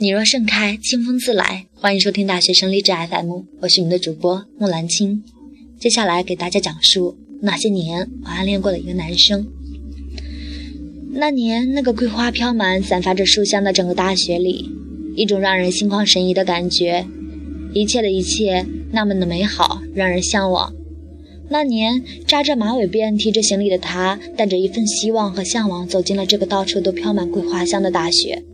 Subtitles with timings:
[0.00, 1.66] 你若盛开，清风自来。
[1.74, 5.24] 欢迎收听大学生励志 FM，我是你们的主播木兰青。
[5.76, 9.44] 接下来给大家讲述那些年我暗恋过的一个男生。
[11.10, 14.70] 那年，那个桂花飘满、散发着书香的整个大学里，
[15.16, 17.04] 一种让人心旷神怡的感觉，
[17.74, 20.72] 一切的一切那么的美好，让人向往。
[21.48, 28.44] 那年，扎着马尾辫、提着行李的他，带着一份希望和向往，走进了这个到处都飘满桂花香的大学。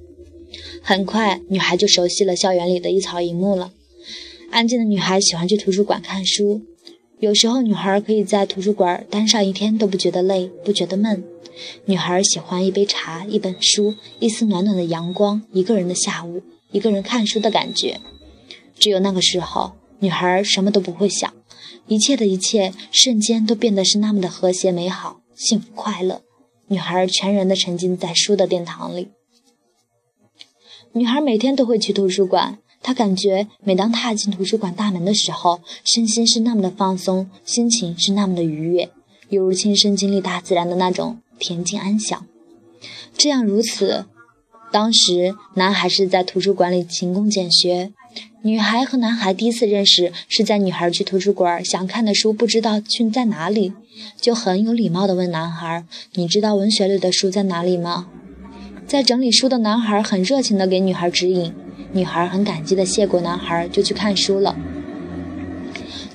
[0.87, 3.73] 很快，女孩就熟悉了校园里的一草一木了。
[4.51, 6.61] 安静的女孩喜欢去图书馆看书，
[7.21, 11.25] 有时候女孩可以在图书馆待上一天都不觉得累，不觉得闷。
[11.87, 17.99] 女孩喜欢一杯茶、一本书、一丝暖暖的阳光，一个人的下午，一个人看书的感觉。
[18.79, 21.33] 只有那个时候，女孩什么都不会想。
[21.89, 26.21] 一切的一切，瞬间都变得是那么的和谐、美好、幸福、快乐。
[26.69, 29.09] 女孩全然的沉浸在书的殿堂里。
[30.97, 38.89] 女孩每天都会去图书馆，她感觉每当踏进图书馆大门的时候，身心是那么的放松，心情是那么的愉悦，
[39.29, 42.25] 犹如亲身经历大自然的那种恬静安详。
[43.19, 44.07] 这样如此，
[44.71, 47.93] 当时男孩是在图书馆里勤工俭学。
[48.45, 53.73] 女孩和男孩第一次认识是在女孩去图书馆想看的书不知道去在哪里，
[54.21, 58.07] 就很有礼貌地问男孩：“你知道文学类的书在哪里吗？”
[58.87, 61.53] 在整理书的男孩很热情地给女孩指引，
[61.93, 64.55] 女孩很感激地谢过男孩，就去看书了。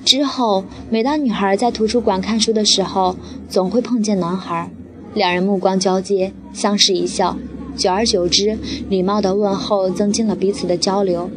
[0.04, 3.16] 之后，每当女孩在图书馆看书的时候，
[3.48, 4.70] 总会碰见男孩，
[5.14, 7.36] 两人目光交接，相视一笑，
[7.76, 8.56] 久而久之，
[8.88, 11.28] 礼貌的问候增进了彼此的交流。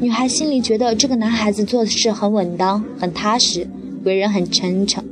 [0.00, 3.68] 女孩心里觉得这个男孩子做事很稳当、很踏实，
[4.04, 5.04] 为人很真诚，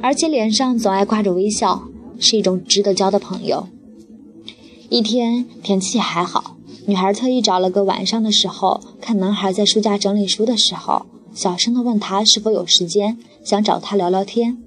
[0.00, 1.84] 而且脸上总爱挂着微笑，
[2.18, 3.66] 是一种值得交的朋友。
[4.90, 14.58] 一天天气还好，女孩特意找了个晚上的时候，看男孩在书架整理书的时候，小声地问他是否有时间，想找他聊聊天。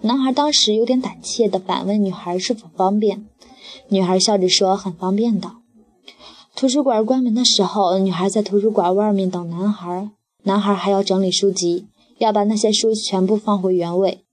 [0.00, 3.24] 男孩当时有点胆怯地反问女孩是否方便，
[3.90, 5.52] 女孩笑着说很方便的。
[6.56, 10.10] 图书馆关门的时候，女孩在图书馆外面等男孩。
[10.42, 11.86] 男孩还要整理书籍，
[12.18, 14.24] 要把那些书全部放回原位。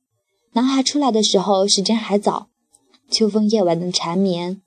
[0.53, 2.47] 男孩出来的时候，时间还早，
[3.11, 4.59] 秋风夜晚的缠绵，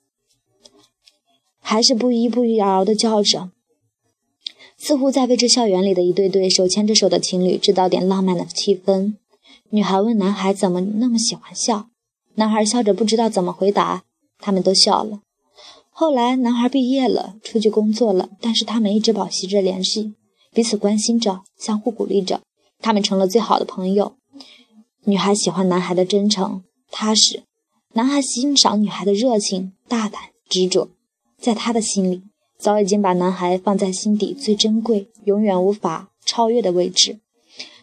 [1.61, 3.51] 还是不依不饶地叫着，
[4.77, 9.13] 似乎在为这校园里的一对对手牵着手的情侣制造点浪漫的气氛。
[9.69, 11.87] 女孩问男孩怎么那么喜欢笑，
[12.35, 14.03] 男孩笑着不知道怎么回答，
[14.39, 15.21] 他们都笑了。
[15.89, 20.15] 后来，男孩毕业了，出去工作了，但是他们一直保持着联系，
[20.51, 22.41] 彼此关心着，相互鼓励着，
[22.79, 24.15] 他们成了最好的朋友。
[25.05, 27.43] 女孩喜欢男孩的真诚、踏实，
[27.93, 30.89] 男孩欣赏女孩的热情、大胆、执着，
[31.41, 32.21] 在他的心里，
[32.57, 37.19] 早已经把男孩放在心底最珍贵、永远无法超越的位置。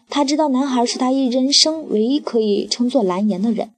[0.09, 3.71] 他知道，男孩是他一人生唯一可以称作蓝颜的人。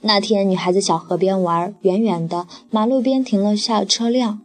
[0.00, 4.40] 那天，女孩在小河边玩，远远的马路边停了下车辆。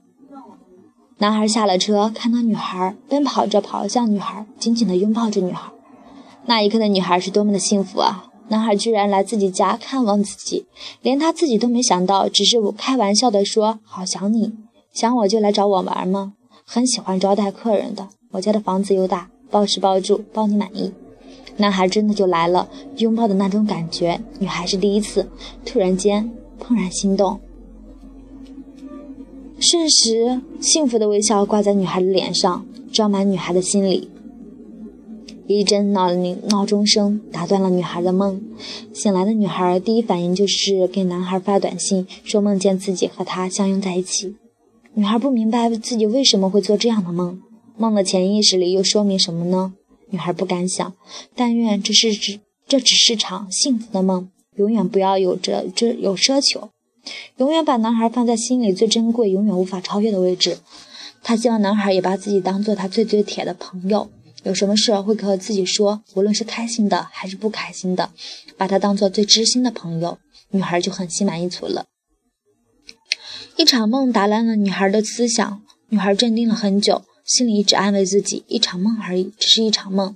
[1.17, 5.71] 男孩下了车，看到女孩，奔跑着跑向女孩，紧紧地拥抱着女孩。
[6.45, 8.24] 那一刻的女孩是多么的幸福啊！
[8.47, 10.65] 男孩居然来自己家看望自己，
[11.01, 14.53] 连他自己都没想到，只是开玩笑地说：“好想你，
[14.93, 16.33] 想我就来找我玩吗？
[16.63, 20.91] 很喜欢招待客人的，我家的房子又大，包吃包住，包你满意。”
[21.57, 22.67] 男孩真的就来了，
[22.97, 25.27] 拥抱的那种感觉，女孩是第一次，
[25.65, 26.29] 突然间
[26.59, 27.39] 怦然心动，
[29.59, 34.09] 瞬时幸福的微笑挂在女孩的脸上，装满女孩的心里。
[35.47, 38.41] 一阵闹铃闹钟声打断了女孩的梦，
[38.93, 44.35] 醒来的女孩第一反应就是给男孩发短信，说梦见自己和他相拥在一起。
[44.95, 47.41] 女孩不明白自己为什么会做这样的梦，
[47.77, 49.73] 梦的潜意识里又说明什么呢？
[50.09, 50.93] 女孩不敢想，
[51.35, 56.69] 但愿这是只这只是场幸福的梦，永远不要有着这有奢求，
[57.37, 60.57] 永远把男孩放在心里最珍贵、永远无法超越的位置。
[61.21, 64.09] 她希望男孩也把自己当做他最最铁的朋友，
[64.45, 68.11] 有什么事会和自己说，无论是开心的还是不开心的，
[68.55, 70.19] 把他当做最知心的朋友，
[70.51, 71.85] 女孩就很心满意足了。
[73.57, 77.03] 一场梦打乱了女孩的思想，女孩镇定了很久。
[77.25, 80.15] 心里一直安慰自己，一场梦而已，只是一场梦。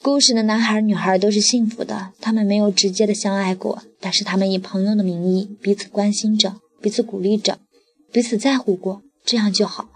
[0.00, 7.58] 故事的男孩女孩都是幸福的，他们没有直接的相爱过，但是他们以朋友的名义彼此关心着，彼此鼓励着，
[8.10, 9.90] 彼此在乎过，这样就好。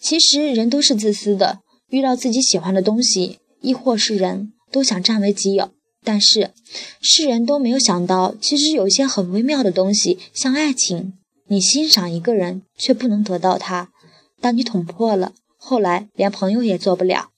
[0.00, 5.70] 其实人都是自私的，遇到自己喜欢的东西，亦或是人都想占为己有，
[6.04, 6.52] 但是
[7.00, 11.14] 世人都没有想到，其实有些很微妙的东西，像爱情，
[11.46, 13.90] 你欣赏一个人却不能得到他。
[14.40, 17.30] 当你捅破了，后来连朋友也做不了。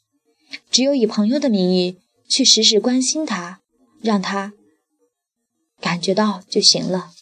[0.71, 1.97] 只有以朋友的名义
[2.29, 3.61] 去时时关心他，
[4.03, 4.53] 让他
[5.81, 7.13] 感觉到就行了。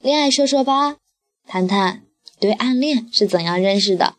[0.00, 0.96] 恋爱说说吧，
[1.46, 2.04] 谈谈
[2.38, 4.14] 对暗恋是怎样认识的。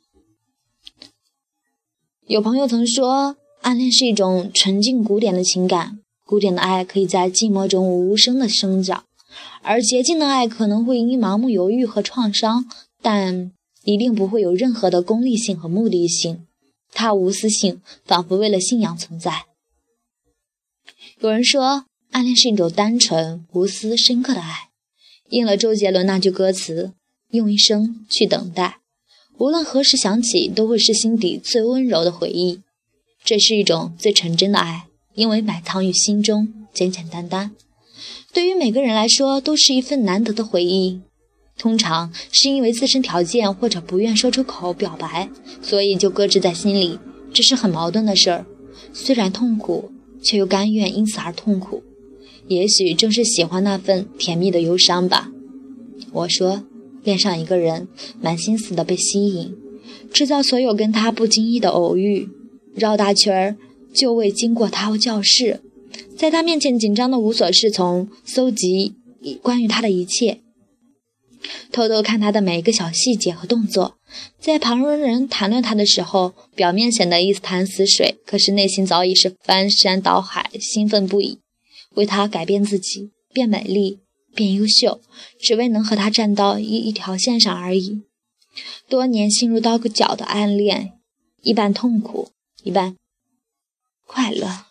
[2.27, 9.05] 有朋友曾说，暗恋是一种纯净古典的情感，古典的爱可以在寂寞中无声的生长，
[9.61, 12.65] 而洁净的爱可能会因盲目犹豫和创伤，
[13.01, 13.53] 但
[13.85, 16.45] 一定不会有任何的功利性和目的性。
[16.91, 19.45] 它无私性，仿佛为了信仰存在。
[21.21, 24.67] 有人说，暗恋是一种单纯、无私、深刻的爱，
[25.29, 26.91] 应了周杰伦那句歌词
[27.31, 28.79] ：“用一生去等待。”
[29.39, 32.61] 无论何时想起，都会是心底最温柔的回忆。
[33.23, 37.51] 这是一种最纯真的爱，因为埋藏于心中，简简单单。
[38.33, 41.01] 对于每个人来说，都是一份难得的回忆。
[41.55, 45.29] 通常是因为自身条件或者不愿说出口表白，
[45.61, 46.97] 所以就搁置在心里。
[47.31, 48.45] 这是很矛盾的事儿，
[48.91, 49.91] 虽然痛苦，
[50.23, 51.83] 却又甘愿因此而痛苦。
[52.47, 55.31] 也许正是喜欢那份甜蜜的忧伤吧。
[56.11, 56.63] 我说。
[57.07, 57.87] 恋上一个人，
[58.19, 59.55] 满心思的被吸引，
[60.11, 62.27] 制造所有跟他不经意的偶遇，
[62.75, 63.55] 绕大圈儿
[63.93, 65.61] 就未经过他教室，
[66.17, 68.95] 在他面前紧张的无所适从，搜集
[69.41, 70.41] 关于他的一切，
[71.71, 73.95] 偷偷看他的每一个小细节和动作，
[74.37, 81.39] 在旁人谈论他的时候，表面显得一潭死水，可是内心早已是翻山倒海，兴奋不已，
[81.95, 83.99] 为他改变自己，变美丽。
[84.35, 85.01] 变优秀，
[85.39, 88.03] 只为能和他站到一一条线上而已。
[88.87, 90.99] 多年心如刀割脚的暗恋，
[91.41, 92.31] 一半痛苦，
[92.63, 92.95] 一半
[94.05, 94.66] 快乐。